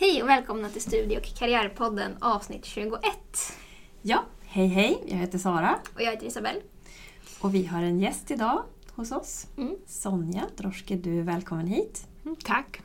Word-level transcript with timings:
Hej 0.00 0.22
och 0.22 0.28
välkomna 0.28 0.68
till 0.68 0.82
Studie 0.82 1.16
och 1.18 1.38
karriärpodden 1.38 2.16
avsnitt 2.20 2.64
21. 2.64 3.02
Ja, 4.02 4.24
hej 4.46 4.66
hej, 4.66 5.02
jag 5.06 5.16
heter 5.16 5.38
Sara 5.38 5.78
Och 5.94 6.02
jag 6.02 6.10
heter 6.10 6.26
Isabelle. 6.26 6.60
och 7.40 7.54
vi 7.54 7.66
har 7.66 7.82
en 7.82 8.00
gäst 8.00 8.30
idag 8.30 8.64
hos 8.94 9.12
oss. 9.12 9.46
Mm. 9.56 9.76
Sonja 9.86 10.46
Droske, 10.56 10.96
du 10.96 11.18
är 11.18 11.22
välkommen 11.22 11.66
hit. 11.66 12.06
Tack. 12.44 12.80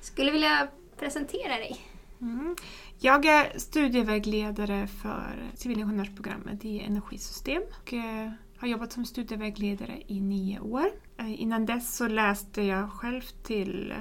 Skulle 0.00 0.32
vilja 0.32 0.68
presentera 0.98 1.54
dig. 1.54 1.80
Mm. 2.20 2.56
Jag 2.98 3.24
är 3.26 3.58
studievägledare 3.58 4.86
för 4.86 5.50
civilingenjörsprogrammet 5.54 6.64
i 6.64 6.80
energisystem 6.80 7.62
och 7.82 7.92
eh, 7.92 8.30
har 8.58 8.68
jobbat 8.68 8.92
som 8.92 9.04
studievägledare 9.04 10.02
i 10.06 10.20
nio 10.20 10.60
år. 10.60 10.90
Eh, 11.16 11.40
Innan 11.42 11.66
dess 11.66 11.96
så 11.96 12.08
läste 12.08 12.62
jag 12.62 12.92
själv 12.92 13.22
till 13.42 13.94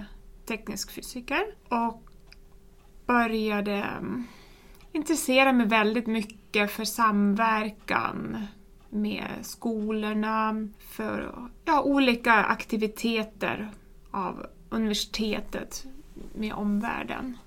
teknisk 0.50 0.92
fysiker 0.92 1.46
och 1.70 2.04
började 3.06 3.74
mm, 3.74 4.28
intressera 4.92 5.54
mig 5.54 5.68
väldigt 5.68 6.08
mycket 6.08 6.72
för 6.72 6.86
samverkan 6.86 8.48
med 8.90 9.28
skolorna, 9.42 10.68
för 10.80 11.34
ja, 11.66 11.82
olika 11.82 12.34
aktiviteter 12.34 13.70
av 14.12 14.46
universitetet 14.70 15.86
med 16.36 16.54
omvärlden. 16.54 17.38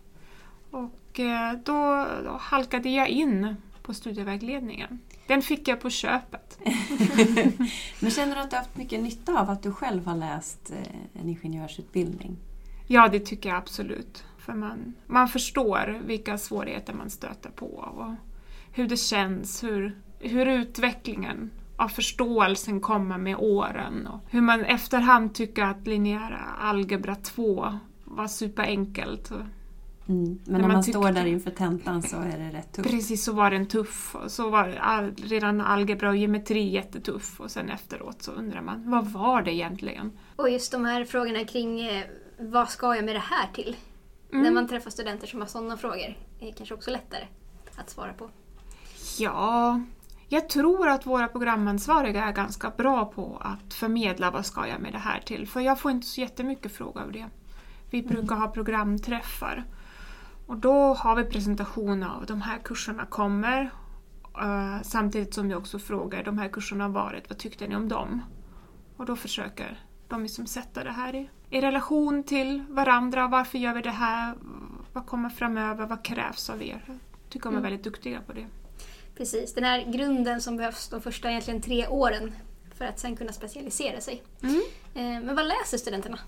Och 0.71 1.21
eh, 1.21 1.53
då, 1.53 2.07
då 2.25 2.37
halkade 2.41 2.89
jag 2.89 3.09
in 3.09 3.57
på 3.83 3.95
studievägledningen. 3.95 4.99
Den 5.27 5.43
fick 5.43 5.69
jag 5.69 5.81
på 5.81 5.91
köpet. 5.91 6.59
Men 8.01 8.11
känner 8.11 8.35
du 8.35 8.41
att 8.41 8.51
du 8.51 8.57
har 8.57 8.63
haft 8.63 8.77
mycket 8.77 9.01
nytta 9.01 9.41
av 9.41 9.51
att 9.51 9.63
du 9.63 9.73
själv 9.73 10.07
har 10.07 10.17
läst 10.17 10.71
eh, 10.71 11.21
en 11.23 11.29
ingenjörsutbildning? 11.29 12.37
Ja, 12.93 13.09
det 13.09 13.21
tycker 13.21 13.49
jag 13.49 13.59
absolut. 13.59 14.25
För 14.39 14.53
man, 14.53 14.95
man 15.07 15.29
förstår 15.29 16.01
vilka 16.07 16.39
svårigheter 16.39 16.95
man 16.95 17.11
stöter 17.11 17.51
på 17.51 17.67
och 17.67 18.15
hur 18.73 18.89
det 18.89 18.97
känns, 18.97 19.65
hur, 19.65 19.97
hur 20.19 20.47
utvecklingen 20.47 21.51
av 21.77 21.89
förståelsen 21.89 22.81
kommer 22.81 23.19
med 23.19 23.37
åren 23.37 24.07
och 24.07 24.21
hur 24.31 24.41
man 24.41 24.65
efterhand 24.65 25.35
tycker 25.35 25.63
att 25.63 25.87
linjära 25.87 26.39
algebra 26.61 27.15
2 27.15 27.79
var 28.05 28.27
superenkelt. 28.27 29.31
Mm. 29.31 29.49
Men 30.07 30.39
När 30.45 30.53
när 30.53 30.61
man 30.61 30.73
man 30.73 30.83
tycker- 30.83 30.99
står 30.99 31.13
där 31.13 31.27
inför 31.27 31.51
tentan 31.51 32.03
så 32.03 32.17
är 32.17 32.39
det 32.39 32.59
rätt 32.59 32.73
tufft. 32.73 32.91
Precis 32.91 33.25
så 33.25 33.33
var 33.33 33.51
den 33.51 33.67
tuff. 33.67 34.17
Så 34.27 34.51
var 34.51 34.77
all, 34.81 35.15
redan 35.15 35.61
algebra 35.61 36.09
och 36.09 36.17
geometri 36.17 36.69
jättetuff 36.69 37.41
och 37.41 37.51
sen 37.51 37.69
efteråt 37.71 38.23
så 38.23 38.33
undrar 38.33 38.63
man, 38.63 38.91
vad 38.91 39.07
var 39.07 39.43
det 39.43 39.55
egentligen? 39.55 40.13
Och 40.37 40.51
just 40.51 40.73
de 40.73 40.85
här 40.85 41.05
frågorna 41.05 41.45
kring 41.45 41.81
eh, 41.81 42.05
vad 42.51 42.69
ska 42.69 42.97
jag 42.97 43.05
med 43.05 43.15
det 43.15 43.23
här 43.31 43.49
till? 43.55 43.77
Mm. 44.33 44.43
När 44.43 44.51
man 44.51 44.69
träffar 44.69 44.91
studenter 44.91 45.27
som 45.27 45.41
har 45.41 45.47
sådana 45.47 45.77
frågor 45.77 46.17
är 46.41 46.53
kanske 46.53 46.75
också 46.75 46.91
lättare 46.91 47.27
att 47.77 47.91
svara 47.91 48.13
på. 48.13 48.31
Ja, 49.19 49.81
jag 50.29 50.49
tror 50.49 50.89
att 50.89 51.07
våra 51.07 51.29
programansvariga 51.29 52.25
är 52.25 52.33
ganska 52.33 52.71
bra 52.71 53.05
på 53.05 53.37
att 53.41 53.75
förmedla 53.75 54.31
vad 54.31 54.47
ska 54.47 54.69
jag 54.69 54.81
med 54.81 54.93
det 54.93 54.99
här 54.99 55.21
till. 55.21 55.49
För 55.49 55.61
jag 55.61 55.81
får 55.81 55.91
inte 55.91 56.07
så 56.07 56.21
jättemycket 56.21 56.73
frågor 56.73 57.03
av 57.03 57.13
det. 57.13 57.27
Vi 57.91 58.03
brukar 58.03 58.37
ha 58.37 58.49
programträffar. 58.49 59.65
Och 60.47 60.57
då 60.57 60.95
har 60.95 61.17
vi 61.17 61.25
presentation 61.25 62.03
av 62.03 62.27
de 62.27 62.41
här 62.43 62.59
kurserna 62.59 63.07
kommer. 63.07 63.71
eh, 64.43 64.83
samtidigt 64.83 65.35
som 65.35 65.49
vi 65.49 65.55
också 65.55 65.79
frågar 65.79 66.25
de 66.25 66.39
här 66.39 66.49
kurserna 66.49 66.85
har 66.85 66.91
varit, 66.91 67.29
vad 67.29 67.39
tyckte 67.39 67.69
ni 67.69 67.77
om 67.77 67.89
dem? 67.89 68.23
Och 68.97 69.07
då 69.07 69.17
försöker 69.17 69.81
de 70.09 70.23
liksom 70.23 70.47
sätta 70.47 70.85
det 70.85 70.91
här 70.93 71.15
i, 71.15 71.31
i 71.53 71.61
relation 71.61 72.23
till 72.23 72.63
varandra. 72.69 73.29
Varför 73.29 73.59
gör 73.59 73.75
vi 73.75 73.83
det 73.83 73.91
här? 73.91 74.35
Vad 74.93 75.07
kommer 75.07 75.29
framöver? 75.29 75.87
Vad 75.87 76.03
krävs 76.05 76.51
av 76.51 76.63
er? 76.63 76.83
Jag 76.87 76.99
tycker 77.31 77.45
de 77.45 77.49
är 77.55 77.59
Mm. 77.59 77.63
väldigt 77.63 77.85
duktiga 77.85 78.21
på 78.21 78.33
det. 78.33 78.47
Precis, 79.17 79.55
den 79.55 79.65
här 79.65 79.85
grunden 79.93 80.41
som 80.41 80.57
behövs 80.57 80.89
de 80.89 81.01
första 81.01 81.31
egentligen 81.31 81.61
tre 81.61 81.87
åren 81.87 82.33
för 82.79 82.85
att 82.85 82.99
sen 82.99 83.17
kunna 83.17 83.33
specialisera 83.33 84.01
sig. 84.01 84.23
Mm. 84.43 84.55
Eh, 84.95 85.25
Men 85.27 85.37
vad 85.37 85.47
läser 85.47 85.79
studenterna? 85.79 86.19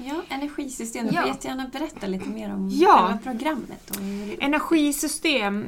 Ja, 0.00 0.22
energisystem. 0.28 1.06
Du 1.06 1.14
Ja. 1.14 1.20
får 1.20 1.28
jättegärna 1.30 1.70
berätta 1.72 2.06
lite 2.06 2.28
mer 2.28 2.54
om 2.54 2.68
Ja. 2.72 3.18
programmet. 3.22 3.90
Och 3.90 3.96
hur... 4.02 4.42
Energisystem. 4.44 5.66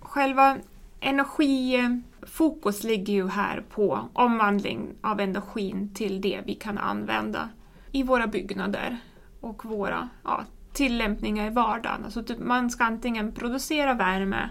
Själva 0.00 0.58
energifokus 1.00 2.84
ligger 2.84 3.12
ju 3.12 3.28
här 3.28 3.64
på 3.70 4.08
omvandling 4.12 4.88
av 5.00 5.20
energin 5.20 5.94
till 5.94 6.20
det 6.20 6.40
vi 6.46 6.54
kan 6.54 6.78
använda 6.78 7.48
i 7.92 8.02
våra 8.02 8.26
byggnader 8.26 8.98
och 9.40 9.64
våra 9.64 10.08
ja, 10.24 10.44
tillämpningar 10.72 11.46
i 11.46 11.50
vardagen. 11.50 12.04
Alltså 12.04 12.22
typ 12.22 12.38
man 12.38 12.70
ska 12.70 12.84
antingen 12.84 13.32
producera 13.32 13.94
värme 13.94 14.50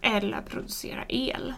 eller 0.00 0.40
producera 0.42 1.04
el. 1.08 1.54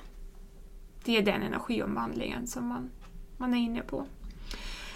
Det 1.04 1.16
är 1.16 1.22
den 1.22 1.42
energiomvandlingen 1.42 2.46
som 2.46 2.68
man, 2.68 2.90
man 3.38 3.54
är 3.54 3.58
inne 3.58 3.80
på. 3.80 4.06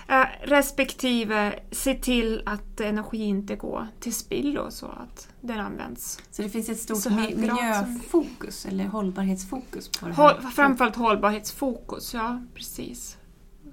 Eh, 0.09 0.25
respektive 0.43 1.59
se 1.71 1.95
till 1.95 2.43
att 2.47 2.81
energi 2.81 3.19
inte 3.25 3.57
går 3.57 3.87
till 4.01 4.15
spillo 4.15 4.71
så 4.71 4.87
att 4.87 5.29
den 5.41 5.61
används 5.61 6.23
Så 6.31 6.43
det 6.43 6.49
finns 6.49 6.69
ett 6.69 6.79
stort 6.81 6.99
Så 6.99 7.11
hög 7.11 7.37
mi- 7.37 7.47
grad 7.47 7.57
som- 7.57 7.93
miljöfokus 7.95 8.67
eller 8.67 8.85
hållbarhetsfokus 8.85 9.89
på 9.89 10.07
det 10.09 10.13
här? 10.13 10.23
Håll, 10.35 10.43
framförallt 10.51 10.97
hållbarhetsfokus, 10.97 12.15
ja 12.15 12.43
precis. 12.55 13.17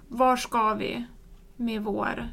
Var 0.07 0.37
ska 0.37 0.73
vi 0.73 1.05
med 1.55 1.83
vår 1.83 2.27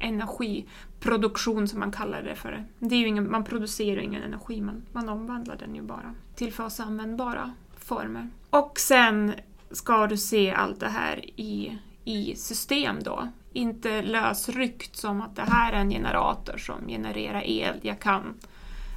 energiproduktion 0.00 1.68
som 1.68 1.80
man 1.80 1.92
kallar 1.92 2.22
det 2.22 2.34
för? 2.34 2.64
Det 2.78 2.94
är 2.94 2.98
ju 2.98 3.06
ingen, 3.06 3.30
man 3.30 3.44
producerar 3.44 3.96
ju 3.96 4.02
ingen 4.02 4.22
energi, 4.22 4.60
man, 4.60 4.82
man 4.92 5.08
omvandlar 5.08 5.56
den 5.56 5.74
ju 5.74 5.82
bara 5.82 6.14
till 6.34 6.52
för 6.52 6.64
oss 6.64 6.80
användbara 6.80 7.54
former. 7.78 8.28
Och 8.50 8.78
sen 8.78 9.34
ska 9.70 10.06
du 10.06 10.16
se 10.16 10.50
allt 10.50 10.80
det 10.80 10.88
här 10.88 11.40
i, 11.40 11.78
i 12.04 12.34
system 12.36 12.96
då. 13.02 13.28
Inte 13.52 14.02
lösryckt 14.02 14.96
som 14.96 15.20
att 15.20 15.36
det 15.36 15.42
här 15.42 15.72
är 15.72 15.76
en 15.76 15.90
generator 15.90 16.56
som 16.56 16.88
genererar 16.88 17.42
el, 17.42 17.80
jag 17.82 18.00
kan 18.00 18.34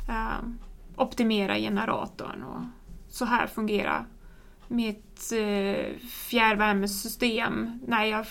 eh, 0.09 0.47
optimera 0.95 1.57
generatorn 1.57 2.43
och 2.43 2.61
så 3.09 3.25
här 3.25 3.47
fungerar 3.47 4.05
mitt 4.67 5.31
eh, 5.31 5.97
fjärrvärmesystem 6.09 7.79
när 7.87 8.05
jag 8.05 8.25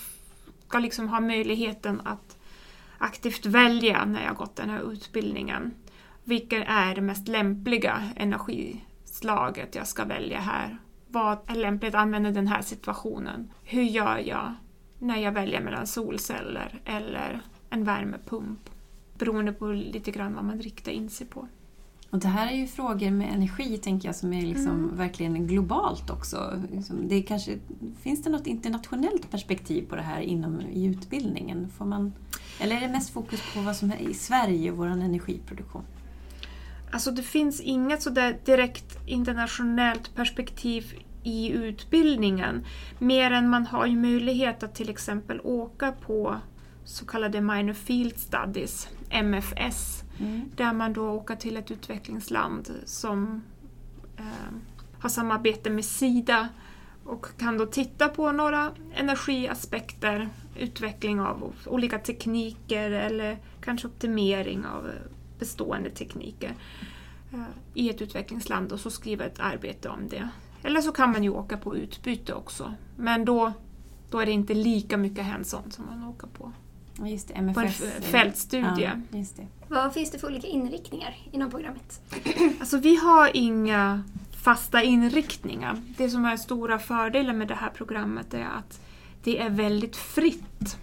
ska 0.68 0.78
liksom 0.78 1.08
ha 1.08 1.20
möjligheten 1.20 2.00
att 2.04 2.36
aktivt 3.02 3.46
välja 3.46 4.04
när 4.04 4.24
jag 4.24 4.36
gått 4.36 4.56
den 4.56 4.70
här 4.70 4.92
utbildningen. 4.92 5.74
Vilket 6.24 6.64
är 6.68 6.94
det 6.94 7.00
mest 7.00 7.28
lämpliga 7.28 8.10
energislaget 8.16 9.74
jag 9.74 9.86
ska 9.86 10.04
välja 10.04 10.40
här? 10.40 10.78
Vad 11.08 11.38
är 11.46 11.54
lämpligt 11.54 11.94
att 11.94 12.00
använda 12.00 12.28
i 12.28 12.32
den 12.32 12.46
här 12.46 12.62
situationen? 12.62 13.52
Hur 13.64 13.82
gör 13.82 14.18
jag 14.18 14.54
när 14.98 15.16
jag 15.16 15.32
väljer 15.32 15.60
mellan 15.60 15.86
solceller 15.86 16.80
eller 16.84 17.40
en 17.70 17.84
värmepump? 17.84 18.70
Beroende 19.18 19.52
på 19.52 19.66
lite 19.66 20.10
grann 20.10 20.34
vad 20.34 20.44
man 20.44 20.62
riktar 20.62 20.92
in 20.92 21.10
sig 21.10 21.26
på. 21.26 21.48
Och 22.12 22.18
det 22.18 22.28
här 22.28 22.52
är 22.52 22.56
ju 22.56 22.66
frågor 22.66 23.10
med 23.10 23.34
energi 23.34 23.78
tänker 23.78 24.08
jag 24.08 24.16
som 24.16 24.32
är 24.32 24.42
liksom 24.42 24.84
Mm. 24.84 24.96
verkligen 24.96 25.46
globalt 25.46 26.10
också. 26.10 26.62
Liksom, 26.72 27.08
Det 27.08 27.22
kanske, 27.22 27.58
finns 28.02 28.22
det 28.22 28.30
något 28.30 28.46
internationellt 28.46 29.30
perspektiv 29.30 29.86
på 29.88 29.96
det 29.96 30.02
här 30.02 30.20
inom 30.20 30.60
i 30.60 30.84
utbildningen? 30.84 31.68
Får 31.78 31.84
man, 31.84 32.12
eller 32.60 32.76
är 32.76 32.80
det 32.80 32.88
mest 32.88 33.10
fokus 33.10 33.40
på 33.54 33.60
vad 33.60 33.76
som 33.76 33.90
är 33.92 33.96
i 34.10 34.14
Sverige, 34.14 34.70
vår 34.70 34.86
energiproduktion? 34.86 35.82
Alltså 36.90 37.10
det 37.10 37.22
finns 37.22 37.60
inget 37.60 38.02
sådär 38.02 38.38
direkt 38.44 38.98
internationellt 39.06 40.14
perspektiv 40.14 40.94
i 41.22 41.50
utbildningen. 41.50 42.64
Mer 42.98 43.30
än 43.30 43.48
man 43.48 43.66
har 43.66 43.86
ju 43.86 43.96
möjlighet 43.96 44.62
att 44.62 44.74
till 44.74 44.90
exempel 44.90 45.40
åka 45.44 45.92
på 45.92 46.36
så 46.84 47.06
kallade 47.06 47.40
Minor 47.40 47.72
Field 47.72 48.18
Studies, 48.18 48.88
MFS, 49.10 50.02
Mm. 50.22 50.50
där 50.56 50.72
man 50.72 50.92
då 50.92 51.10
åker 51.10 51.36
till 51.36 51.56
ett 51.56 51.70
utvecklingsland 51.70 52.70
som 52.84 53.42
eh, 54.16 54.54
har 54.98 55.08
samarbete 55.08 55.70
med 55.70 55.84
Sida 55.84 56.48
och 57.04 57.26
kan 57.38 57.58
då 57.58 57.66
titta 57.66 58.08
på 58.08 58.32
några 58.32 58.70
energiaspekter, 58.94 60.28
utveckling 60.56 61.20
av 61.20 61.54
olika 61.66 61.98
tekniker 61.98 62.90
eller 62.90 63.38
kanske 63.60 63.88
optimering 63.88 64.66
av 64.66 64.90
bestående 65.38 65.90
tekniker 65.90 66.54
eh, 67.32 67.42
i 67.74 67.90
ett 67.90 68.02
utvecklingsland 68.02 68.72
och 68.72 68.80
så 68.80 68.90
skriva 68.90 69.24
ett 69.24 69.40
arbete 69.40 69.88
om 69.88 70.08
det. 70.08 70.28
Eller 70.62 70.80
så 70.80 70.92
kan 70.92 71.12
man 71.12 71.24
ju 71.24 71.30
åka 71.30 71.56
på 71.56 71.76
utbyte 71.76 72.34
också, 72.34 72.74
men 72.96 73.24
då, 73.24 73.52
då 74.10 74.18
är 74.18 74.26
det 74.26 74.32
inte 74.32 74.54
lika 74.54 74.96
mycket 74.96 75.24
hands-on 75.24 75.70
som 75.70 75.86
man 75.86 76.04
åker 76.04 76.26
på, 76.26 76.52
Just 77.04 77.28
det, 77.28 77.34
på 77.54 77.60
en 77.60 77.72
fältstudie. 78.02 78.90
Ja, 79.10 79.18
just 79.18 79.36
det. 79.36 79.46
Vad 79.68 79.94
finns 79.94 80.10
det 80.10 80.18
för 80.18 80.28
olika 80.28 80.46
inriktningar 80.46 81.16
inom 81.30 81.50
programmet? 81.50 82.00
Alltså 82.60 82.78
vi 82.78 82.96
har 82.96 83.30
inga 83.36 84.02
fasta 84.44 84.82
inriktningar. 84.82 85.82
Det 85.96 86.10
som 86.10 86.24
är 86.24 86.36
stora 86.36 86.78
fördelen 86.78 87.38
med 87.38 87.48
det 87.48 87.54
här 87.54 87.70
programmet 87.70 88.34
är 88.34 88.44
att 88.58 88.80
det 89.24 89.38
är 89.38 89.50
väldigt 89.50 89.96
fritt. 89.96 90.76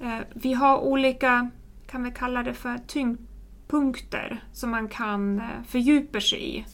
Eh, 0.00 0.18
Vi 0.34 0.52
har 0.52 0.78
olika, 0.78 1.50
kan 1.86 2.02
vi 2.04 2.10
kalla 2.10 2.42
det 2.42 2.54
för 2.54 2.78
punkter 3.68 4.44
som 4.52 4.70
man 4.70 4.88
kan 4.88 5.38
eh, 5.38 5.44
fördjupa 5.68 6.20
sig 6.20 6.56
i. 6.56 6.64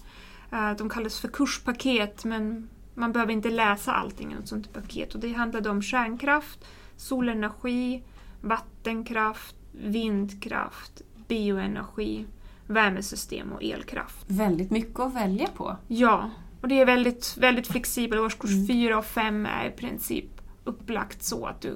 Eh, 0.53 0.71
De 0.79 0.89
kallas 0.89 1.21
för 1.21 1.29
kurspaket 1.29 2.25
men 2.25 2.69
man 2.95 3.13
behöver 3.13 3.33
inte 3.33 3.51
läsa 3.51 3.93
allting 3.93 4.33
i 4.33 4.43
ett 4.43 4.49
sånt 4.49 4.73
paket. 4.73 5.15
Och 5.15 5.21
det 5.21 5.33
handlade 5.33 5.71
om 5.71 5.83
kärnkraft, 5.83 6.65
solenergi, 6.97 8.03
vattenkraft, 8.49 9.55
vindkraft, 9.73 11.03
bioenergi, 11.29 12.25
värmesystem 12.67 13.53
och 13.53 13.63
elkraft. 13.63 14.25
Väldigt 14.27 14.71
mycket 14.71 15.01
att 15.01 15.15
välja 15.15 15.47
på. 15.47 15.77
Ja, 15.89 16.31
och 16.61 16.69
det 16.69 16.81
är 16.81 16.87
väldigt, 16.87 17.37
väldigt 17.37 17.67
flexibelt. 17.67 18.21
Årskurs 18.23 18.51
Mm. 18.51 18.67
4 18.67 18.99
och 18.99 19.05
5 19.05 19.47
är 19.47 19.67
i 19.69 19.71
princip 19.71 20.25
upplagt 20.65 21.23
så 21.23 21.47
att 21.47 21.61
du, 21.61 21.75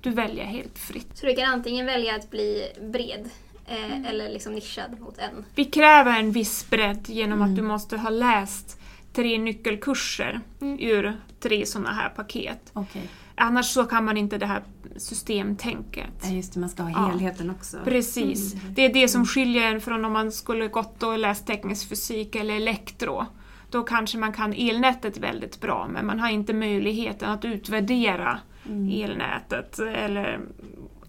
du 0.00 0.10
väljer 0.10 0.44
helt 0.44 0.78
fritt. 0.78 1.08
Så 1.18 1.26
du 1.26 1.34
kan 1.34 1.52
antingen 1.52 1.86
välja 1.86 2.16
att 2.16 2.30
bli 2.30 2.62
bred 2.92 3.30
eh, 3.66 3.84
Mm. 3.84 4.04
eller 4.04 4.28
liksom 4.28 4.52
nischad 4.52 5.00
mot 5.00 5.18
en. 5.18 5.44
Vi 5.54 5.64
kräver 5.64 6.18
en 6.18 6.32
viss 6.32 6.70
bredd 6.70 7.08
genom 7.08 7.38
Mm. 7.38 7.50
att 7.50 7.56
du 7.56 7.62
måste 7.62 7.96
ha 7.96 8.10
läst 8.10 8.80
tre 9.16 9.38
nyckelkurser 9.38 10.40
ur 10.78 11.16
tre 11.40 11.66
sådana 11.66 11.92
här 11.92 12.08
paket. 12.08 12.70
Okej. 12.72 13.02
Annars 13.34 13.66
så 13.66 13.84
kan 13.84 14.04
man 14.04 14.16
inte 14.16 14.38
det 14.38 14.46
här 14.46 14.62
systemtänket. 14.96 16.10
Ja, 16.22 16.28
just 16.30 16.54
det, 16.54 16.60
man 16.60 16.68
ska 16.68 16.82
ha 16.82 16.90
Ja. 16.90 17.08
helheten 17.12 17.50
också. 17.50 17.76
Precis. 17.84 18.54
Mm. 18.54 18.74
Det 18.74 18.84
är 18.84 18.92
det 18.92 19.08
som 19.08 19.26
skiljer 19.26 19.78
från 19.80 20.04
om 20.04 20.12
man 20.12 20.32
skulle 20.32 20.68
gått 20.68 21.02
och 21.02 21.18
läst 21.18 21.46
teknisk 21.46 21.88
fysik 21.88 22.36
eller 22.36 22.56
elektro. 22.56 23.26
Då 23.70 23.82
kanske 23.82 24.18
man 24.18 24.32
kan 24.32 24.52
elnätet 24.52 25.18
väldigt 25.18 25.60
bra 25.60 25.88
men 25.92 26.06
man 26.06 26.20
har 26.20 26.28
inte 26.28 26.52
möjligheten 26.54 27.30
att 27.30 27.44
utvärdera 27.44 28.38
Mm. 28.68 29.02
elnätet 29.04 29.78
eller 29.78 30.40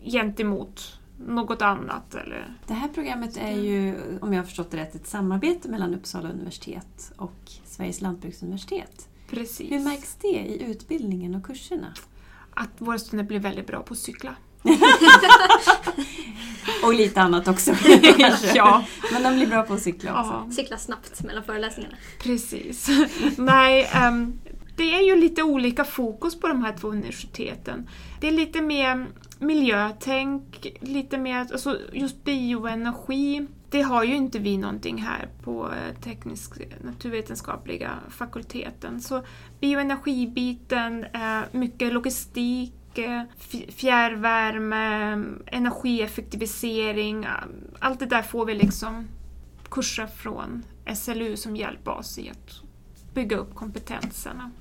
gentemot 0.06 0.97
något 1.18 1.62
annat. 1.62 2.16
Eller, 2.16 2.54
Det 2.68 2.74
här 2.74 2.88
programmet 2.88 3.38
är 3.38 3.52
ju, 3.52 3.96
om 4.22 4.34
jag 4.34 4.40
har 4.40 4.46
förstått 4.46 4.72
det 4.72 4.78
rätt, 4.78 4.96
ett 4.96 5.08
samarbete 5.08 5.70
mellan 5.70 5.94
Uppsala 5.96 6.30
universitet 6.30 7.12
och 7.18 7.34
Sveriges 7.66 8.02
lantbruksuniversitet. 8.02 9.08
precis. 9.30 9.72
Hur 9.72 9.80
märks 9.80 10.16
det 10.22 10.28
i 10.28 10.64
utbildningen 10.64 11.36
och 11.36 11.46
kurserna? 11.46 11.94
Att 12.54 12.70
våra 12.78 13.00
studenter 13.00 13.28
blir 13.28 13.40
väldigt 13.40 13.68
bra 13.68 13.82
på 13.84 13.94
att 13.94 14.00
cykla. 14.00 14.36
Och 16.84 16.94
lite 16.94 17.22
annat 17.22 17.48
också 17.48 17.72
ja, 18.56 18.84
Men 19.14 19.24
de 19.24 19.36
blir 19.36 19.48
bra 19.48 19.64
på 19.64 19.74
att 19.74 19.82
cykla 19.82 20.20
också. 20.22 20.34
ja, 20.34 20.52
Cykla 20.52 20.78
snabbt 20.78 21.24
mellan 21.24 21.44
föreläsningarna. 21.44 21.96
precis. 22.20 22.88
Nej, 23.38 23.90
ehm, 23.94 24.40
det 24.78 24.96
är 24.96 25.02
ju 25.02 25.16
lite 25.16 25.44
olika 25.44 25.84
fokus 25.84 26.40
på 26.40 26.48
de 26.48 26.64
här 26.64 26.76
två 26.78 26.88
universiteten. 26.88 27.90
Det 28.22 28.28
är 28.28 28.32
lite 28.32 28.62
mer 28.62 29.08
miljötänk, 29.40 30.68
lite 30.80 31.18
mer, 31.18 31.40
alltså 31.40 31.80
just 31.94 32.24
bioenergi. 32.24 33.48
Det 33.70 33.82
har 33.82 34.04
ju 34.04 34.16
inte 34.16 34.40
vi 34.40 34.58
någonting 34.58 34.98
här 34.98 35.30
på 35.44 35.72
eh, 35.72 36.02
teknisk 36.02 36.54
naturvetenskapliga 36.82 38.00
fakulteten. 38.10 39.02
Så 39.02 39.24
bioenergibiten, 39.60 41.04
eh, 41.04 41.40
mycket 41.52 41.94
logistik, 41.94 42.98
eh, 42.98 43.24
fjärrvärme, 43.70 45.24
energieffektivisering. 45.46 47.28
Allt 47.80 48.00
det 48.00 48.06
där 48.06 48.22
får 48.22 48.46
vi 48.46 48.54
liksom 48.54 49.08
kurser 49.70 50.08
från 50.08 50.64
SLU 50.96 51.38
som 51.38 51.56
hjälper 51.56 51.92
oss 51.92 52.20
i 52.20 52.30
att 52.30 52.62
bygga 53.14 53.38
upp 53.38 53.56
kompetenserna. 53.56 54.52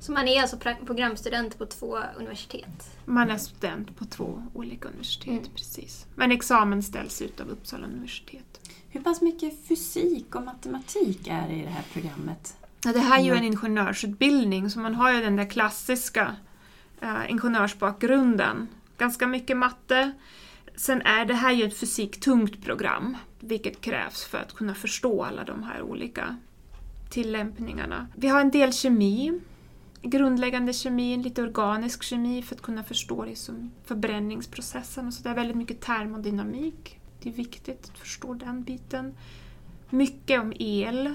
Så 0.00 0.12
man 0.12 0.28
är 0.28 0.42
alltså 0.42 0.58
programstudent 0.86 1.58
på 1.58 1.66
två 1.66 1.98
universitet. 2.16 2.98
Man 3.04 3.30
är 3.30 3.38
student 3.38 3.96
på 3.96 4.04
två 4.04 4.42
olika 4.54 4.88
universitet, 4.88 5.28
Mm. 5.28 5.44
precis. 5.54 6.06
Men 6.14 6.32
examen 6.32 6.82
ställs 6.82 7.22
ut 7.22 7.40
av 7.40 7.48
Uppsala 7.48 7.86
universitet. 7.86 8.60
Hur 8.88 9.00
pass 9.00 9.20
mycket 9.22 9.66
fysik 9.68 10.34
och 10.34 10.42
matematik 10.42 11.26
är 11.28 11.48
det 11.48 11.54
i 11.54 11.62
det 11.62 11.68
här 11.70 11.84
programmet? 11.92 12.56
Ja, 12.84 12.92
det 12.92 12.98
här 13.00 13.18
är 13.18 13.22
ju 13.24 13.30
Mm. 13.30 13.38
en 13.42 13.52
ingenjörsutbildning, 13.52 14.70
så 14.70 14.78
man 14.78 14.94
har 14.94 15.12
ju 15.12 15.20
den 15.20 15.36
där 15.36 15.50
klassiska 15.50 16.36
uh, 17.02 17.30
ingenjörsbakgrunden. 17.30 18.68
Ganska 18.98 19.26
mycket 19.26 19.56
matte. 19.56 20.12
Sen 20.76 21.02
är 21.02 21.24
det 21.24 21.34
här 21.34 21.52
ju 21.52 21.64
ett 21.64 21.76
fysiktungt 21.78 22.64
program, 22.64 23.16
vilket 23.40 23.80
krävs 23.80 24.24
för 24.24 24.38
att 24.38 24.52
kunna 24.54 24.74
förstå 24.74 25.24
alla 25.24 25.44
de 25.44 25.62
här 25.62 25.82
olika 25.82 26.36
tillämpningarna. 27.10 28.06
Vi 28.14 28.28
har 28.28 28.40
en 28.40 28.50
del 28.50 28.72
kemi, 28.72 29.40
grundläggande 30.06 30.72
kemi, 30.72 31.16
lite 31.16 31.42
organisk 31.42 32.02
kemi 32.02 32.42
för 32.42 32.54
att 32.54 32.62
kunna 32.62 32.82
förstå 32.82 33.24
liksom 33.24 33.70
förbränningsprocessen. 33.84 35.06
Och 35.06 35.14
så 35.14 35.22
det 35.22 35.28
är 35.28 35.34
väldigt 35.34 35.56
mycket 35.56 35.80
termodynamik. 35.80 37.00
Det 37.22 37.28
är 37.28 37.32
viktigt 37.32 37.90
att 37.90 37.98
förstå 37.98 38.34
den 38.34 38.62
biten. 38.62 39.14
Mycket 39.90 40.40
om 40.40 40.52
el, 40.58 41.14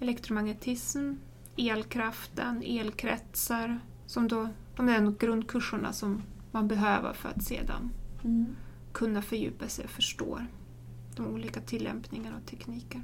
elektromagnetism, 0.00 1.12
elkraften, 1.56 2.62
elkretsar. 2.66 3.80
Som 4.06 4.28
då, 4.28 4.48
de 4.76 4.88
är 4.88 5.00
nog 5.00 5.18
grundkurserna 5.18 5.92
som 5.92 6.22
man 6.50 6.68
behöver 6.68 7.12
för 7.12 7.28
att 7.28 7.42
sedan 7.42 7.90
Mm. 8.24 8.56
kunna 8.92 9.22
fördjupa 9.22 9.68
sig 9.68 9.84
och 9.84 9.90
förstå 9.90 10.40
de 11.16 11.26
olika 11.26 11.60
tillämpningarna 11.60 12.36
och 12.36 12.46
tekniker. 12.46 13.02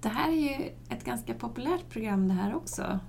Det 0.00 0.08
här 0.08 0.28
är 0.32 0.36
ju 0.60 0.70
ett 0.88 1.04
ganska 1.04 1.34
populärt 1.34 1.88
program 1.88 2.28
det 2.28 2.34
här 2.34 2.54
också. 2.54 3.00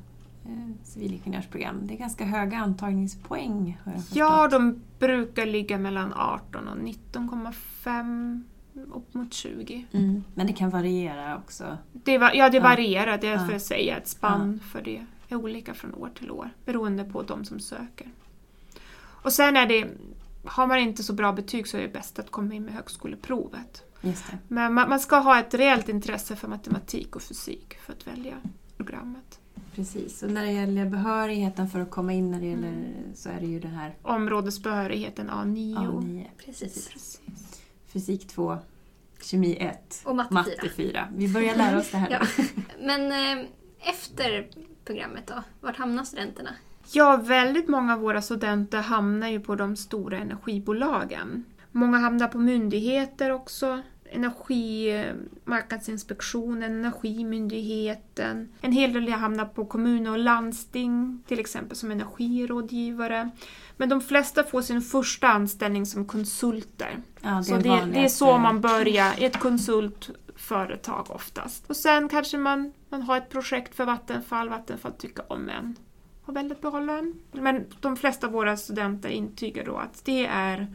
Eh, 0.48 0.54
Civilingenjörsprogram. 0.84 1.88
Det 1.88 1.94
är 1.94 1.98
ganska 1.98 2.26
höga 2.26 2.58
antagningspoäng 2.58 3.78
har 3.84 3.92
jag 3.92 4.02
förstått. 4.02 4.18
Ja, 4.18 4.48
de 4.48 4.82
brukar 5.00 5.46
ligga 5.46 5.78
mellan 5.78 6.14
18 6.14 6.68
och 6.68 6.78
19,5 6.78 8.44
upp 8.94 9.14
mot 9.14 9.34
20. 9.34 9.86
Mm. 9.92 10.24
Men 10.36 10.48
det 10.48 10.54
kan 10.54 10.70
variera 10.70 11.38
också. 11.38 11.78
Det, 11.94 12.18
va- 12.18 12.32
ja, 12.34 12.50
det 12.50 12.60
varierar, 12.60 13.18
det 13.18 13.28
är 13.28 13.48
för 13.48 13.56
att 13.56 13.62
säga 13.62 13.98
ett 13.98 14.08
spann 14.08 14.60
för 14.72 14.82
det 14.82 15.06
är 15.30 15.36
olika 15.36 15.74
från 15.74 15.94
år 15.94 16.10
till 16.18 16.32
år 16.32 16.50
beroende 16.66 17.04
på 17.04 17.22
de 17.24 17.46
som 17.46 17.60
söker. 17.60 18.08
Och 19.00 19.34
sen 19.34 19.58
är 19.58 19.66
det, 19.66 19.88
har 20.46 20.68
man 20.68 20.80
inte 20.80 21.04
så 21.04 21.14
bra 21.14 21.32
betyg 21.34 21.68
så 21.68 21.78
är 21.78 21.82
det 21.82 21.88
bäst 21.94 22.20
att 22.20 22.32
komma 22.32 22.54
in 22.54 22.64
med 22.66 22.74
högskoleprovet. 22.74 23.84
Men 24.48 24.74
man, 24.74 24.90
man 24.90 25.00
ska 25.00 25.18
ha 25.20 25.40
ett 25.40 25.54
reellt 25.54 25.90
intresse 25.90 26.36
för 26.36 26.48
matematik 26.48 27.16
och 27.16 27.22
fysik 27.22 27.78
för 27.86 27.94
att 27.94 28.08
välja 28.08 28.34
programmet. 28.78 29.40
Precis. 29.76 30.24
Och 30.24 30.32
när 30.32 30.46
det 30.46 30.52
gäller 30.52 30.86
behörigheten 30.86 31.70
för 31.70 31.80
att 31.80 31.90
komma 31.92 32.14
in 32.14 32.32
när 32.32 32.40
det 32.40 32.46
gäller 32.46 32.68
Mm. 32.68 33.16
så 33.16 33.30
är 33.30 33.40
det 33.40 33.46
ju 33.48 33.60
den 33.60 33.72
här 33.72 33.96
Områdesbehörigheten 34.02 35.30
A9. 35.30 35.78
A9. 35.78 36.26
Precis. 36.46 36.90
Precis. 36.90 37.22
Fysik 37.88 38.28
2, 38.28 38.58
kemi 39.22 39.58
1, 39.60 40.02
Och 40.06 40.16
matte 40.16 40.34
matte 40.34 40.52
4. 40.62 40.70
4. 40.76 41.08
Vi 41.16 41.30
börjar 41.34 41.56
lära 41.56 41.78
oss 41.80 41.92
det 41.92 41.98
här. 41.98 42.10
Ja. 42.12 42.44
Men 42.86 43.12
eh, 43.40 43.46
efter 43.80 44.48
programmet 44.86 45.28
då? 45.28 45.44
Vart 45.62 45.78
hamnar 45.78 46.04
studenterna? 46.04 46.50
Ja, 46.92 47.18
väldigt 47.18 47.68
många 47.68 47.94
av 47.94 48.00
våra 48.00 48.22
studenter 48.22 48.82
hamnar 48.82 49.28
ju 49.28 49.40
på 49.40 49.56
de 49.56 49.76
stora 49.76 50.18
energibolagen. 50.18 51.44
Många 51.72 51.98
hamnar 51.98 52.28
på 52.28 52.38
myndigheter 52.38 53.32
också. 53.32 53.82
Energimarknadsinspektionen, 54.12 56.74
Energimyndigheten. 56.74 58.50
En 58.62 58.72
hel 58.72 58.94
del 58.94 59.10
hamnar 59.10 59.46
på 59.46 59.66
kommuner 59.66 60.12
och 60.12 60.20
landsting, 60.20 61.24
till 61.28 61.40
exempel 61.40 61.78
som 61.78 61.92
energirådgivare. 61.92 63.30
Men 63.78 63.90
de 63.90 64.02
flesta 64.02 64.44
får 64.44 64.62
sin 64.62 64.82
första 64.82 65.28
anställning 65.28 65.86
som 65.86 66.06
konsulter. 66.06 66.98
Ja, 67.22 67.30
det 67.30 67.44
Så 67.44 67.56
är 67.56 67.60
det, 67.60 67.86
det 67.94 68.00
är 68.00 68.08
så 68.08 68.38
man 68.38 68.62
börjar 68.62 69.22
i 69.22 69.26
ett 69.26 69.40
konsultföretag 69.40 71.06
oftast. 71.10 71.70
Och 71.70 71.76
sen 71.76 72.10
kanske 72.10 72.38
man, 72.38 72.74
man 72.90 73.02
har 73.02 73.18
ett 73.18 73.30
projekt 73.30 73.76
för 73.76 73.86
Vattenfall, 73.86 74.50
Vattenfall 74.50 74.92
tycker 74.92 75.32
om 75.32 75.50
en. 75.50 75.76
Har 76.24 76.34
väldigt 76.34 76.62
bra 76.62 76.80
lön. 76.80 77.14
Men 77.32 77.66
de 77.80 77.98
flesta 77.98 78.28
av 78.28 78.34
våra 78.34 78.58
studenter 78.58 79.10
intygar 79.10 79.66
då 79.66 79.76
att 79.76 80.06
det 80.06 80.26
är 80.26 80.68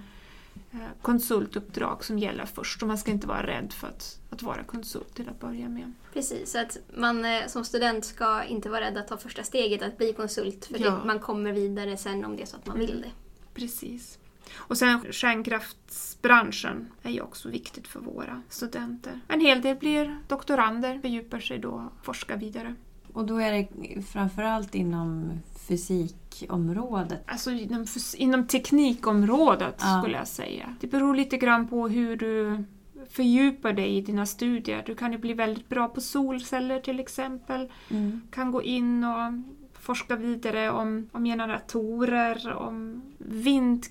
konsultuppdrag 1.03 2.05
som 2.05 2.19
gäller 2.19 2.47
först 2.47 2.83
och 2.83 2.89
man 2.89 2.99
ska 2.99 3.11
inte 3.11 3.27
vara 3.27 3.47
rädd 3.47 3.73
för 3.73 3.87
att, 3.89 4.19
att 4.31 4.43
vara 4.43 4.65
konsult 4.65 5.15
till 5.15 5.29
att 5.29 5.41
börja 5.41 5.69
med. 5.69 5.93
Precis, 6.13 6.55
att 6.55 6.79
man 6.97 7.25
eh, 7.25 7.47
som 7.47 7.65
student 7.65 8.05
ska 8.05 8.45
inte 8.45 8.69
vara 8.69 8.81
rädd 8.81 8.97
att 8.99 9.09
ta 9.09 9.17
första 9.17 9.43
steget 9.43 9.83
att 9.83 9.99
bli 9.99 10.13
konsult 10.13 10.65
för 10.65 10.81
Ja. 10.81 11.05
man 11.05 11.19
kommer 11.19 11.53
vidare 11.53 11.97
sen 11.97 12.25
om 12.25 12.37
det 12.37 12.43
är 12.43 12.47
så 12.47 12.57
att 12.57 12.67
man 12.67 12.79
vill 12.79 13.01
det. 13.01 13.11
Precis. 13.55 14.19
Och 14.55 14.79
sen 14.79 15.13
kärnkraftsbranschen 15.13 16.93
är 17.03 17.11
ju 17.11 17.21
också 17.21 17.49
viktigt 17.49 17.89
för 17.89 18.01
våra 18.01 18.43
studenter. 18.49 19.21
En 19.29 19.41
hel 19.41 19.61
del 19.63 19.77
blir 19.77 20.19
doktorander, 20.29 20.99
fördjupar 21.01 21.41
sig 21.41 21.59
då 21.59 21.71
och 21.71 22.05
forskar 22.07 22.37
vidare. 22.37 22.75
Och 23.13 23.27
då 23.27 23.37
är 23.41 23.53
det 23.53 24.03
framförallt 24.03 24.75
inom 24.75 25.41
fysikområdet. 25.69 27.23
Alltså 27.27 27.51
inom, 27.51 27.87
inom 28.17 28.47
teknikområdet 28.47 29.75
Ja. 29.81 30.01
skulle 30.03 30.17
jag 30.17 30.29
säga. 30.29 30.77
Det 30.81 30.87
beror 30.87 31.15
lite 31.15 31.37
grann 31.37 31.69
på 31.69 31.89
hur 31.89 32.17
du 32.17 32.65
fördjupar 33.11 33.73
dig 33.73 33.97
i 33.97 34.01
dina 34.01 34.27
studier. 34.27 34.83
Du 34.87 34.95
kan 34.95 35.13
ju 35.13 35.19
bli 35.19 35.35
väldigt 35.35 35.69
bra 35.69 35.89
på 35.89 36.01
solceller 36.01 36.81
till 36.81 37.01
exempel. 37.01 37.73
Mm. 37.91 38.21
Kan 38.31 38.51
gå 38.51 38.63
in 38.63 39.05
och 39.05 39.33
forska 39.73 40.17
vidare 40.17 40.71
om, 40.71 41.09
om 41.13 41.25
generatorer, 41.25 42.53
om 42.53 43.03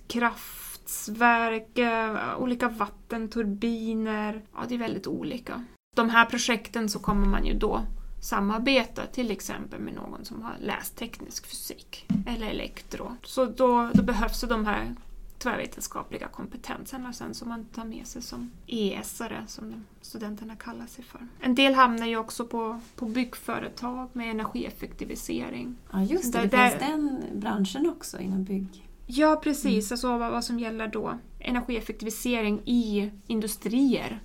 kraftsverk, 0.07 1.77
eh, 1.77 2.17
olika 2.39 2.69
vattenturbiner. 2.69 4.41
Ja, 4.53 4.59
det 4.67 4.75
är 4.75 4.79
väldigt 4.79 5.07
olika. 5.07 5.65
De 5.95 6.09
här 6.09 6.25
projekten 6.25 6.89
så 6.89 6.99
kommer 6.99 7.27
man 7.27 7.45
ju 7.45 7.53
då 7.53 7.81
samarbeta 8.21 9.05
till 9.05 9.31
exempel 9.31 9.79
med 9.79 9.93
någon 9.93 10.25
som 10.25 10.41
har 10.41 10.53
läst 10.59 10.95
teknisk 10.95 11.47
fysik 11.47 12.05
eller 12.27 12.47
elektro. 12.47 13.15
Så 13.23 13.45
då, 13.45 13.89
då 13.93 14.03
behövs 14.03 14.41
de 14.41 14.65
här 14.65 14.95
tvärvetenskapliga 15.37 16.27
kompetenserna 16.27 17.13
sen 17.13 17.33
som 17.33 17.49
man 17.49 17.65
tar 17.65 17.85
med 17.85 18.07
sig 18.07 18.21
som 18.21 18.51
ESare, 18.67 19.43
som 19.47 19.85
studenterna 20.01 20.55
kallar 20.55 20.85
sig 20.85 21.03
för. 21.03 21.27
En 21.39 21.55
del 21.55 21.73
hamnar 21.73 22.07
ju 22.07 22.17
också 22.17 22.45
på, 22.47 22.79
på 22.95 23.05
byggföretag 23.05 24.09
med 24.13 24.31
energieffektivisering. 24.31 25.75
Ja, 25.91 26.03
just 26.03 26.33
det. 26.33 26.39
Där- 26.39 26.47
Det 26.47 26.57
där- 26.57 26.69
finns 26.69 26.81
den 26.81 27.39
branschen 27.39 27.89
också 27.89 28.19
inom 28.19 28.43
bygg. 28.43 28.87
Ja, 29.05 29.39
precis. 29.43 29.91
Alltså 29.91 30.17
vad, 30.17 30.31
vad 30.31 30.43
som 30.45 30.59
gäller 30.59 30.87
då 30.87 31.17
energieffektivisering 31.39 32.61
i 32.65 33.11
industrier 33.27 34.19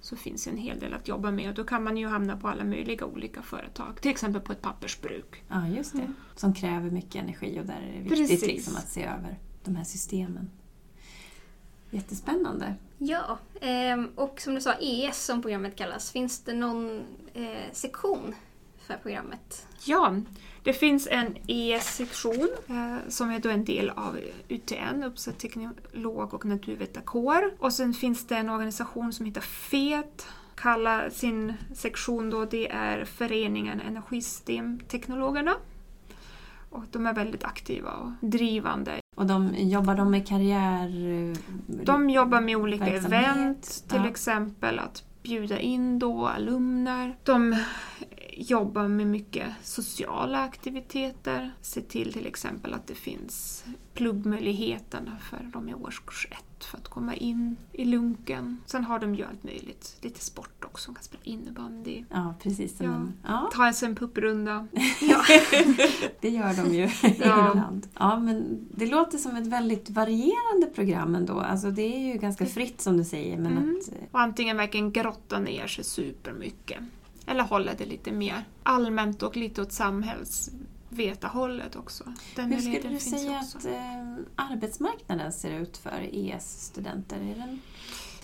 så 0.00 0.16
finns 0.16 0.44
det 0.44 0.50
en 0.50 0.56
hel 0.56 0.78
del 0.80 0.94
att 0.94 1.08
jobba 1.08 1.30
med 1.30 1.48
och 1.48 1.54
då 1.54 1.64
kan 1.64 1.84
man 1.84 1.96
ju 1.96 2.06
hamna 2.06 2.36
på 2.36 2.48
alla 2.48 2.64
möjliga 2.64 3.06
olika 3.06 3.42
företag. 3.42 4.00
Till 4.00 4.10
exempel 4.10 4.42
på 4.42 4.52
ett 4.52 4.62
pappersbruk. 4.62 5.44
Ja, 5.48 5.68
just 5.68 5.92
det. 5.92 5.98
Mm. 5.98 6.14
Som 6.36 6.54
kräver 6.54 6.90
mycket 6.90 7.22
energi 7.22 7.60
och 7.60 7.66
där 7.66 7.80
är 7.80 8.02
det 8.02 8.16
viktigt 8.16 8.46
liksom, 8.46 8.76
att 8.76 8.88
se 8.88 9.04
över 9.04 9.38
de 9.64 9.76
här 9.76 9.84
systemen. 9.84 10.50
Jättespännande. 11.90 12.74
Ja, 12.98 13.38
ehm, 13.60 14.08
och 14.14 14.40
som 14.40 14.54
du 14.54 14.60
sa, 14.60 14.72
ES 14.72 15.24
som 15.24 15.42
programmet 15.42 15.76
kallas. 15.76 16.12
Finns 16.12 16.40
det 16.40 16.52
någon 16.52 17.02
eh, 17.34 17.72
sektion 17.72 18.34
för 18.96 19.02
programmet? 19.02 19.66
Ja, 19.84 20.14
det 20.62 20.72
finns 20.72 21.08
en 21.10 21.36
ES-sektion 21.46 22.48
eh, 22.68 22.96
som 23.08 23.30
är 23.30 23.38
då 23.38 23.48
en 23.48 23.64
del 23.64 23.90
av 23.90 24.18
UTN, 24.48 25.02
Uppsala 25.04 25.36
teknolog 25.36 26.34
och 26.34 26.44
naturvetarkår. 26.44 27.50
Och 27.58 27.72
sen 27.72 27.94
finns 27.94 28.26
det 28.26 28.36
en 28.36 28.50
organisation 28.50 29.12
som 29.12 29.26
heter 29.26 29.40
FET, 29.40 30.26
kallar 30.54 31.10
sin 31.10 31.54
sektion 31.74 32.30
då, 32.30 32.44
det 32.44 32.70
är 32.70 33.04
Föreningen 33.04 33.80
Energisystemteknologerna. 33.80 35.54
Och 36.70 36.84
de 36.90 37.06
är 37.06 37.14
väldigt 37.14 37.44
aktiva 37.44 37.90
och 37.92 38.10
drivande. 38.20 39.00
Och 39.16 39.26
de, 39.26 39.54
jobbar 39.56 39.94
de 39.94 40.10
med 40.10 40.28
karriär... 40.28 40.86
eh, 41.30 41.36
De 41.66 42.10
jobbar 42.10 42.40
med 42.40 42.56
olika 42.56 42.84
Verksamhet, 42.84 43.26
event, 43.26 43.84
till 43.88 44.00
ja. 44.04 44.08
exempel 44.08 44.78
att 44.78 45.04
bjuda 45.22 45.60
in 45.60 45.98
då 45.98 46.26
alumner. 46.26 47.16
De 47.24 47.56
jobbar 48.42 48.88
med 48.88 49.06
mycket 49.06 49.46
sociala 49.62 50.42
aktiviteter. 50.42 51.52
Se 51.60 51.80
till 51.80 52.12
till 52.12 52.26
exempel 52.26 52.74
att 52.74 52.86
det 52.86 52.94
finns 52.94 53.64
pluggmöjligheterna 53.94 55.16
för 55.30 55.50
de 55.52 55.68
i 55.68 55.74
årskurs 55.74 56.28
ett 56.30 56.64
för 56.64 56.78
att 56.78 56.88
komma 56.88 57.14
in 57.14 57.56
i 57.72 57.84
lunken. 57.84 58.58
Sen 58.66 58.84
har 58.84 58.98
de 58.98 59.14
ju 59.14 59.24
allt 59.24 59.44
möjligt, 59.44 59.96
lite 60.02 60.20
sport 60.24 60.64
också, 60.64 60.90
de 60.90 60.94
kan 60.94 61.04
spela 61.04 61.22
innebandy. 61.24 62.04
Ja, 62.10 62.34
precis. 62.42 62.76
Som 62.76 62.86
Ja. 62.86 62.92
En, 62.94 63.12
ja, 63.26 63.50
Ta 63.52 63.72
sig 63.72 63.88
en 63.88 63.94
pupprunda. 63.96 64.66
det 66.20 66.28
gör 66.30 66.64
de 66.64 66.74
ju 66.74 66.82
Ja. 67.24 67.50
ibland. 67.50 67.88
Ja, 67.98 68.18
men 68.18 68.66
det 68.74 68.86
låter 68.86 69.18
som 69.18 69.36
ett 69.36 69.46
väldigt 69.46 69.90
varierande 69.90 70.66
program 70.74 71.14
ändå. 71.14 71.40
Alltså, 71.40 71.70
det 71.70 71.82
är 71.82 72.12
ju 72.12 72.18
ganska 72.18 72.46
fritt 72.46 72.80
som 72.80 72.96
du 72.96 73.04
säger. 73.04 73.38
Men 73.38 73.52
Mm. 73.52 73.78
att, 73.82 73.88
eh, 73.94 74.04
Och 74.12 74.20
antingen 74.20 74.56
verkligen 74.56 74.92
grotta 74.92 75.38
ner 75.38 75.66
sig 75.66 75.84
supermycket. 75.84 76.78
Eller 77.30 77.44
hålla 77.44 77.74
det 77.74 77.86
lite 77.86 78.12
mer 78.12 78.44
allmänt 78.62 79.22
och 79.22 79.36
lite 79.36 79.62
åt 79.62 79.72
samhällsvetarhållet 79.72 81.76
också. 81.76 82.04
Den 82.36 82.52
hur 82.52 82.60
skulle 82.60 82.76
du 82.76 82.88
finns 82.88 83.10
säga 83.10 83.40
också. 83.40 83.58
att 83.58 83.66
eh, 83.66 84.16
arbetsmarknaden 84.36 85.32
ser 85.32 85.60
ut 85.60 85.76
för 85.76 86.08
ES-studenter? 86.12 87.18
Den... 87.18 87.60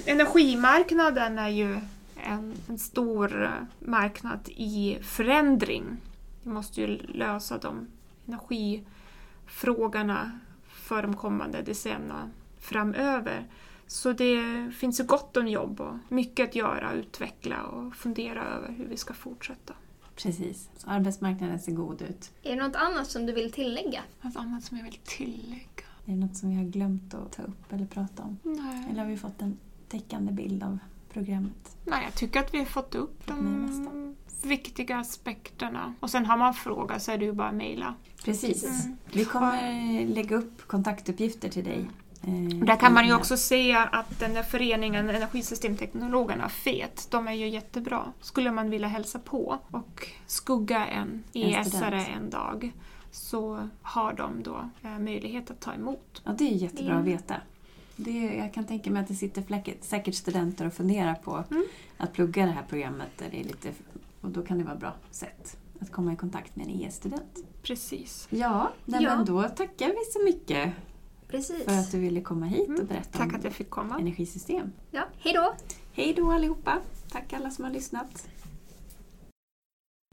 Energimarknaden 0.06 1.38
är 1.38 1.48
ju 1.48 1.80
en, 2.16 2.54
en 2.68 2.78
stor 2.78 3.52
marknad 3.78 4.48
i 4.48 4.98
förändring. 5.02 5.96
Vi 6.42 6.50
måste 6.50 6.80
ju 6.80 6.86
lösa 6.96 7.58
de 7.58 7.86
energifrågorna 8.26 10.38
för 10.68 11.02
de 11.02 11.16
kommande 11.16 11.62
decennierna 11.62 12.30
framöver. 12.60 13.46
Så 13.86 14.12
det 14.12 14.70
finns 14.76 15.00
ju 15.00 15.04
gott 15.04 15.36
om 15.36 15.48
jobb 15.48 15.80
och 15.80 15.94
mycket 16.08 16.48
att 16.48 16.54
göra, 16.54 16.92
utveckla 16.92 17.62
och 17.62 17.94
fundera 17.94 18.44
över 18.44 18.72
hur 18.72 18.86
vi 18.86 18.96
ska 18.96 19.14
fortsätta. 19.14 19.74
Precis. 20.16 20.68
Så 20.76 20.90
arbetsmarknaden 20.90 21.60
ser 21.60 21.72
god 21.72 22.02
ut. 22.02 22.30
Är 22.42 22.56
det 22.56 22.62
något 22.62 22.76
annat 22.76 23.10
som 23.10 23.26
du 23.26 23.32
vill 23.32 23.52
tillägga? 23.52 24.02
Något 24.20 24.36
annat 24.36 24.64
som 24.64 24.76
jag 24.76 24.84
vill 24.84 24.98
tillägga? 25.04 25.84
Är 26.04 26.12
det 26.12 26.16
något 26.16 26.36
som 26.36 26.50
vi 26.50 26.56
har 26.56 26.64
glömt 26.64 27.14
att 27.14 27.32
ta 27.32 27.42
upp 27.42 27.72
eller 27.72 27.86
prata 27.86 28.22
om? 28.22 28.38
Nej. 28.42 28.86
Eller 28.90 29.00
har 29.00 29.10
vi 29.10 29.16
fått 29.16 29.42
en 29.42 29.58
täckande 29.88 30.32
bild 30.32 30.62
av 30.62 30.78
programmet? 31.12 31.76
Nej, 31.84 32.04
jag 32.04 32.14
tycker 32.14 32.40
att 32.40 32.54
vi 32.54 32.58
har 32.58 32.66
fått 32.66 32.94
upp 32.94 33.26
de 33.26 34.16
viktiga 34.44 34.96
aspekterna. 34.96 35.94
Och 36.00 36.10
sen 36.10 36.26
har 36.26 36.36
man 36.36 36.54
frågor 36.54 36.98
så 36.98 37.12
är 37.12 37.18
det 37.18 37.24
ju 37.24 37.32
bara 37.32 37.48
att 37.48 37.54
mejla. 37.54 37.94
Precis. 38.24 38.64
Mm. 38.84 38.96
Vi 39.12 39.24
kommer 39.24 40.06
lägga 40.06 40.36
upp 40.36 40.66
kontaktuppgifter 40.66 41.48
till 41.48 41.64
dig. 41.64 41.88
Eh, 42.24 42.58
Där 42.66 42.76
kan 42.80 42.92
man 42.94 43.06
ju 43.06 43.14
också 43.14 43.36
se 43.36 43.72
att 43.74 44.18
den 44.20 44.34
där 44.34 44.42
föreningen 44.42 45.08
Energisystemteknologerna, 45.10 46.48
FET, 46.48 47.08
de 47.10 47.28
är 47.28 47.32
ju 47.32 47.48
jättebra. 47.48 48.12
Skulle 48.20 48.50
man 48.50 48.70
vilja 48.70 48.88
hälsa 48.88 49.18
på 49.18 49.58
och 49.70 50.08
skugga 50.26 50.86
en 50.86 51.22
ESare 51.32 51.64
student. 52.00 52.08
en 52.16 52.30
dag 52.30 52.72
så 53.10 53.68
har 53.82 54.12
de 54.12 54.42
då 54.42 54.70
eh, 54.82 54.98
möjlighet 54.98 55.50
att 55.50 55.60
ta 55.60 55.72
emot. 55.74 56.22
Ja, 56.24 56.32
det 56.38 56.44
är 56.44 56.54
jättebra 56.54 56.92
Mm. 56.92 56.98
att 57.02 57.08
veta. 57.08 57.34
Det, 57.96 58.24
jag 58.38 58.54
kan 58.54 58.64
tänka 58.64 58.90
mig 58.90 59.02
att 59.02 59.08
det 59.08 59.14
sitter 59.14 59.42
fläck- 59.42 59.76
säkert 59.80 60.14
studenter 60.14 60.66
och 60.66 60.72
funderar 60.74 61.14
på 61.14 61.44
Mm. 61.50 61.64
att 61.96 62.12
plugga 62.12 62.46
det 62.46 62.52
här 62.52 62.64
programmet. 62.68 63.08
Där 63.18 63.26
det 63.30 63.40
är 63.40 63.44
lite, 63.44 63.68
och 64.20 64.30
då 64.30 64.42
kan 64.42 64.58
det 64.58 64.64
vara 64.64 64.74
ett 64.74 64.80
bra 64.80 64.92
sätt 65.10 65.56
att 65.80 65.92
komma 65.92 66.12
i 66.12 66.16
kontakt 66.16 66.56
med 66.56 66.66
en 66.66 66.80
ES-student. 66.80 67.38
Precis. 67.62 68.26
Ja, 68.30 68.70
Ja. 68.84 69.00
men 69.00 69.24
då 69.24 69.42
tackar 69.42 69.86
vi 69.88 69.96
så 70.12 70.24
mycket 70.24 70.72
Precis. 71.28 71.64
för 71.64 71.72
att 71.78 71.90
du 71.92 71.98
ville 71.98 72.20
komma 72.20 72.46
hit 72.46 72.68
och 72.68 72.74
Mm. 72.74 72.86
berätta 72.86 73.18
Tack 73.18 73.28
om 73.28 73.34
att 73.34 73.44
jag 73.44 73.52
fick 73.52 73.70
komma. 73.70 73.98
energisystem. 73.98 74.72
Ja, 74.90 75.02
hej 75.18 75.32
då! 75.34 75.54
Hej 75.92 76.14
då 76.16 76.32
allihopa! 76.32 76.78
Tack 77.12 77.32
alla 77.32 77.50
som 77.50 77.64
har 77.64 77.72
lyssnat. 77.72 78.28